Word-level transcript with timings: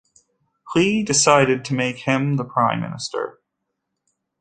Hui 0.73 1.03
decided 1.03 1.63
to 1.63 1.75
make 1.75 1.97
him 1.97 2.35
the 2.37 2.43
prime 2.43 2.81
minister. 2.81 3.37